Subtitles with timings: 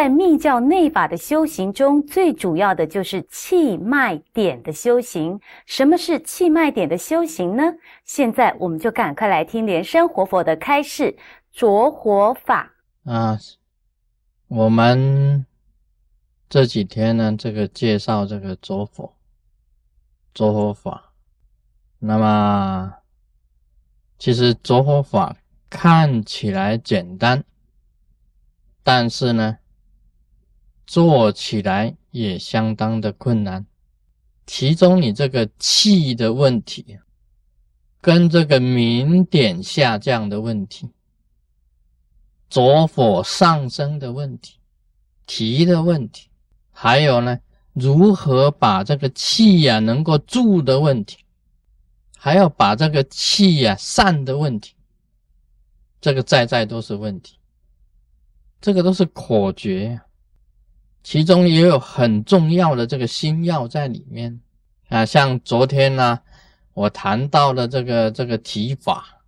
[0.00, 5.38] 在密教内法的修行中，最主要的就是气脉点的修行。
[5.66, 7.74] 什么是气脉点的修行呢？
[8.02, 11.18] 现在我们就赶快来听莲生活佛的开示
[11.52, 12.72] 着火法
[13.04, 13.38] 啊。
[14.48, 15.44] 我们
[16.48, 19.12] 这几天呢，这个介绍这个着火
[20.32, 21.12] 着火法。
[21.98, 22.94] 那么，
[24.18, 25.36] 其实着火法
[25.68, 27.44] 看起来简单，
[28.82, 29.58] 但是呢。
[30.90, 33.64] 做起来也相当的困难，
[34.44, 36.98] 其中你这个气的问题，
[38.00, 40.90] 跟这个明点下降的问题，
[42.48, 44.58] 着火上升的问题，
[45.28, 46.28] 提的问题，
[46.72, 47.38] 还有呢，
[47.72, 51.18] 如何把这个气呀能够住的问题，
[52.16, 54.74] 还要把这个气呀散的问题，
[56.00, 57.38] 这个在在都是问题，
[58.60, 60.06] 这个都是口诀呀。
[61.02, 64.40] 其中也有很重要的这个心药在里面。
[64.88, 66.20] 啊，像昨天呢，
[66.74, 69.22] 我谈到了这个这个提法。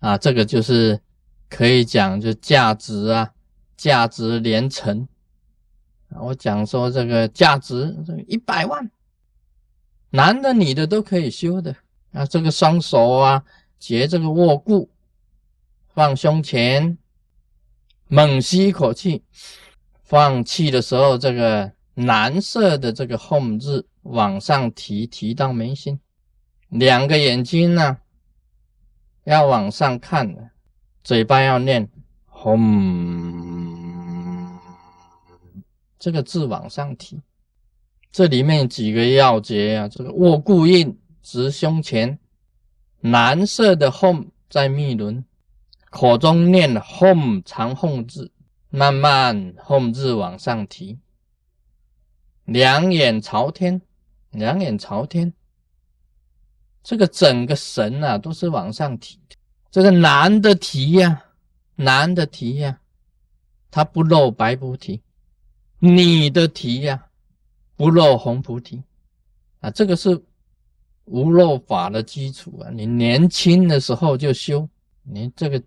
[0.00, 1.00] 啊，这个就是
[1.48, 3.32] 可以讲就价值啊，
[3.76, 5.08] 价值连城，
[6.20, 8.88] 我讲说这个价值这个一百万，
[10.10, 11.74] 男的女的都可以修的。
[12.12, 13.42] 啊，这个双手啊
[13.78, 14.88] 结这个握固，
[15.88, 16.96] 放胸前，
[18.06, 19.24] 猛吸一口气。
[20.08, 26.00] 放气的时候，这个蓝色的这个 “home” 字往上提，提到眉心，
[26.70, 27.98] 两个眼睛呢
[29.24, 30.50] 要往上看，
[31.04, 31.90] 嘴巴要念
[32.26, 33.68] “home”，
[35.98, 37.20] 这个字往上提。
[38.10, 42.18] 这里面几个要诀啊，这个握固印直胸前，
[43.02, 45.22] 蓝色的 “home” 在密轮，
[45.90, 48.32] 口中念 “home” 长 “home” 字。
[48.70, 50.98] 慢慢后字往上提，
[52.44, 53.80] 两眼朝天，
[54.30, 55.32] 两眼朝天，
[56.82, 59.18] 这个整个神啊都是往上提，
[59.70, 61.24] 这个男的提呀，
[61.76, 62.78] 男的提呀，
[63.70, 65.00] 他不露白菩提，
[65.78, 67.06] 女的提呀，
[67.74, 68.82] 不露红菩提，
[69.60, 70.22] 啊，这个是
[71.06, 74.68] 无漏法的基础啊，你年轻的时候就修，
[75.04, 75.62] 你这个。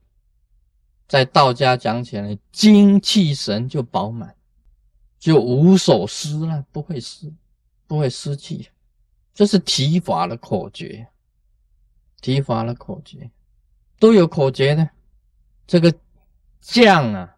[1.12, 4.34] 在道家讲起来，精气神就饱满，
[5.20, 7.30] 就无所失了，不会失，
[7.86, 8.70] 不会失气。
[9.34, 11.06] 这是提法的口诀，
[12.22, 13.30] 提法的口诀
[14.00, 14.90] 都有口诀的。
[15.68, 15.94] 这个
[16.62, 17.36] 降啊，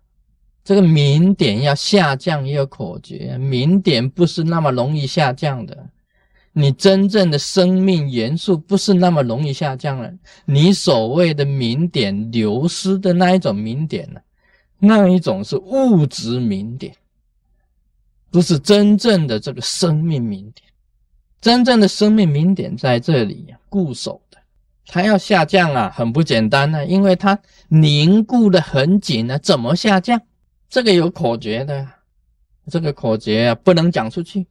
[0.63, 5.90] 这个明点要下降也有口诀，明点不是那么容易下降的。
[6.53, 10.12] 你真正的生命元素不是那么容易下降了。
[10.46, 14.22] 你所谓的明点流失的那一种明点呢？
[14.78, 16.94] 那一种是物质明点，
[18.30, 20.69] 不是真正的这个生命明点。
[21.41, 24.38] 真正的生命明点在这里固守的，
[24.85, 30.22] 它要下降啊，很不简单呢，因为它凝固的很紧啊，怎么下降？
[30.70, 31.88] 这个有口诀的，
[32.70, 34.46] 这个口诀啊，不能讲出去。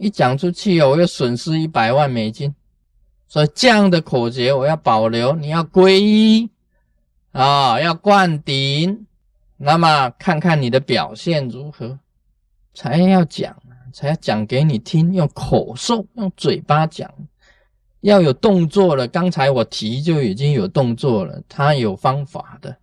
[0.00, 2.54] 一讲出去哦，我又损失一百万美金，
[3.28, 5.34] 所以这样的口诀我要保留。
[5.36, 6.48] 你要皈依
[7.32, 9.06] 啊，要灌顶，
[9.58, 11.98] 那么看看你的表现如何，
[12.72, 13.54] 才要讲
[13.92, 17.12] 才要讲给你听，用口授，用嘴巴讲，
[18.00, 19.06] 要有动作了。
[19.06, 22.74] 刚才我提就已经有动作了，它有方法的。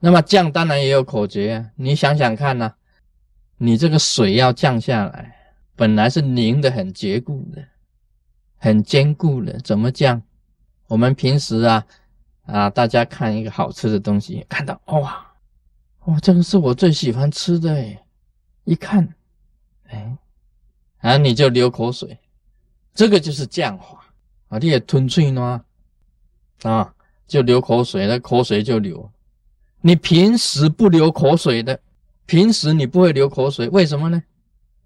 [0.00, 2.74] 那么降当然也有口诀啊，你想想看呐，
[3.56, 5.30] 你这个水要降下来。
[5.76, 7.64] 本来是凝的很坚固的，
[8.58, 10.22] 很坚固的，怎么降？
[10.86, 11.86] 我们平时啊
[12.42, 15.26] 啊，大家看一个好吃的东西，看到哇
[16.04, 17.84] 哇，这个是我最喜欢吃的，
[18.64, 19.14] 一看
[19.88, 20.16] 哎，
[20.98, 22.18] 啊你就流口水，
[22.94, 24.04] 这个就是降化
[24.48, 25.64] 啊，你也吞嘴呢
[26.62, 26.94] 啊，
[27.26, 29.10] 就流口水，那口水就流。
[29.80, 31.80] 你平时不流口水的，
[32.26, 34.22] 平时你不会流口水，为什么呢？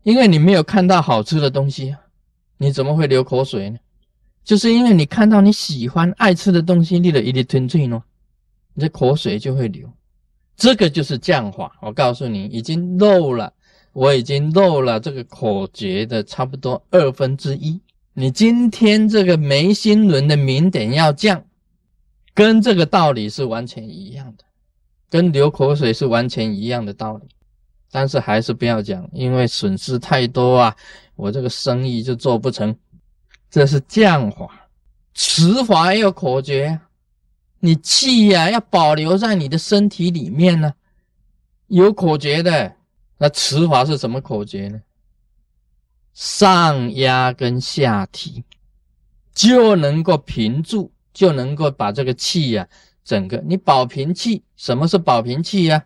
[0.03, 1.95] 因为你没有看到好吃的东西，
[2.57, 3.79] 你怎么会流口水呢？
[4.45, 8.03] 就是因为你看到你喜欢爱吃的东西，你的一粒吞醉呢，
[8.73, 9.91] 你的口水就会流。
[10.57, 11.77] 这个就是降法。
[11.83, 13.53] 我告诉你，已经漏了，
[13.93, 17.79] 我已经漏了这个口诀的差不多二分之一。
[18.15, 21.45] 你今天这个眉心轮的明点要降，
[22.35, 24.45] 跟这个道理是完全一样的，
[25.11, 27.29] 跟流口水是完全一样的道理。
[27.91, 30.77] 但是还是不要讲，因为损失太多啊，
[31.17, 32.77] 我这个生意就做不成。
[33.51, 34.69] 这是降法，
[35.15, 36.79] 持法要口诀，
[37.61, 40.75] 你气呀要保留在你的身体里面呢，
[41.69, 42.75] 有口诀的。
[43.17, 44.81] 那持法是什么口诀呢？
[46.13, 48.45] 上压跟下提，
[49.35, 52.69] 就能够平住，就能够把这个气呀，
[53.03, 54.45] 整个你保平气。
[54.57, 55.85] 什么是保平气呀？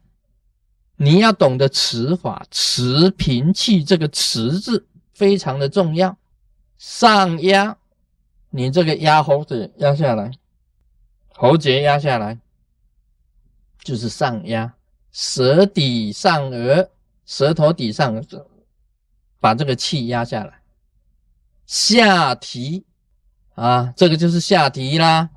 [1.02, 6.16] 你要懂得持法，持平气这个持字非常的重要。
[6.78, 7.76] 上压，
[8.50, 10.31] 你这个压喉子压下来，
[11.31, 12.38] 喉结压下来，
[13.82, 14.75] 就是上压，
[15.10, 16.88] 舌底上颚。
[17.25, 18.22] 舌头底上，
[19.40, 20.60] 把这个气压下来，
[21.66, 22.84] 下提
[23.55, 25.31] 啊，这个就是下提啦。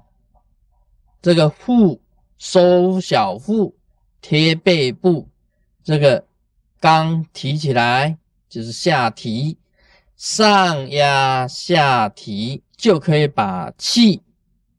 [1.21, 2.01] 这个腹
[2.37, 3.75] 收小腹，
[4.19, 5.29] 贴背部，
[5.85, 6.25] 这个
[6.79, 8.17] 刚提起来
[8.49, 9.55] 就是下提，
[10.17, 14.23] 上压下提就可以把气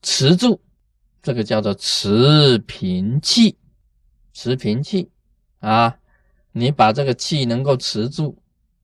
[0.03, 0.61] 持住，
[1.23, 3.57] 这个叫做持平气，
[4.33, 5.09] 持平气
[5.61, 5.97] 啊。
[6.51, 8.37] 你把这个气能够持住，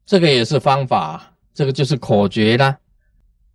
[0.06, 2.78] 这个也是方法，这个就是口诀啦。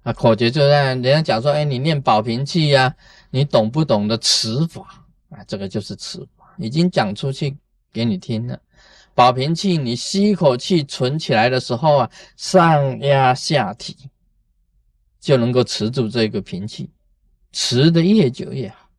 [0.03, 2.93] 啊，口诀就让人家讲说，哎，你念保平气呀，
[3.29, 5.41] 你懂不懂得持法啊？
[5.47, 7.55] 这个就是持法，已经讲出去
[7.97, 8.59] 给你听了。
[9.15, 13.95] 保平气，你吸一口气存起来的时候啊，上压下提，
[15.19, 16.91] 就能够持住这个平气，
[17.51, 18.89] 持的越久越好。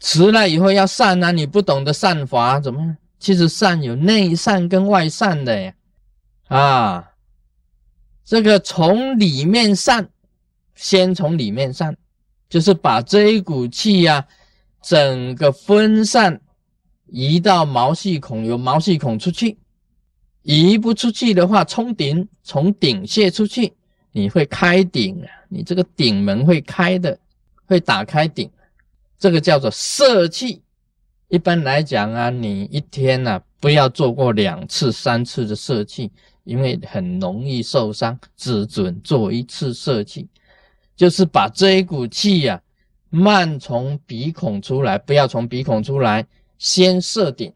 [0.00, 2.96] 持了以后要散啊，你不懂得散法怎么？
[3.20, 5.74] 其实散有内散跟外散的呀，
[6.48, 7.12] 啊，
[8.24, 10.08] 这个从里面散，
[10.74, 11.96] 先从里面散，
[12.48, 14.26] 就是把这一股气呀，
[14.82, 16.40] 整个分散
[17.12, 19.58] 移到毛细孔，由毛细孔出去，
[20.40, 23.74] 移不出去的话，冲顶，从顶泄出去，
[24.12, 27.18] 你会开顶啊，你这个顶门会开的，
[27.66, 28.50] 会打开顶，
[29.18, 30.62] 这个叫做摄气。
[31.28, 36.10] 一般来讲啊，你一天呢不要做过两次、三次的射气，
[36.44, 38.18] 因为很容易受伤。
[38.38, 40.26] 只准做一次射气，
[40.96, 42.58] 就是把这一股气呀
[43.10, 46.26] 慢从鼻孔出来，不要从鼻孔出来，
[46.62, 47.52] 先射顶，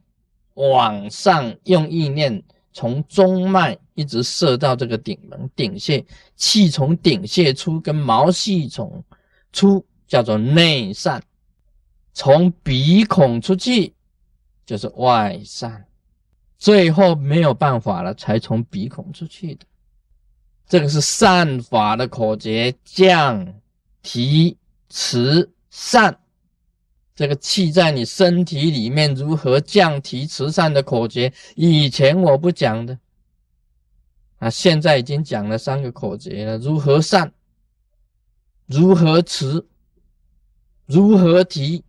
[0.54, 2.42] 往上用意念
[2.72, 6.04] 从中脉一直射到这个顶门顶穴，
[6.34, 9.04] 气从顶穴出，跟毛细孔
[9.52, 11.22] 出，叫做内散。
[12.12, 13.94] 从鼻孔出去
[14.66, 15.86] 就是外散，
[16.58, 19.64] 最后没有办法了，才从鼻孔出去的。
[20.66, 23.54] 这个是散法的口诀：降、
[24.02, 24.56] 提、
[24.88, 26.18] 持、散。
[27.16, 32.96] 这个气在你身体里面如何降、提、持、善的口诀，以前我不讲的
[34.38, 37.32] 啊，现在已经讲了三个口诀了：如何善，
[38.66, 39.64] 如何持，
[40.84, 41.82] 如何提。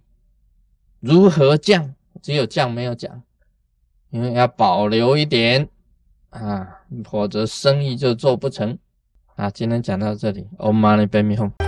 [0.99, 1.93] 如何降？
[2.23, 3.21] 只有降没有讲，
[4.09, 5.69] 因为要保留一点
[6.31, 8.77] 啊，否则生意就做不成
[9.35, 9.49] 啊。
[9.51, 11.66] 今天讲到这里，Om Mani Padme Hum。